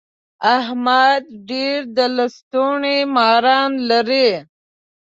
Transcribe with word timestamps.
احمد 0.57 1.23
ډېر 1.49 1.79
د 1.97 1.97
لستوڼي 2.17 2.97
ماران 3.15 3.71
لري. 3.89 4.29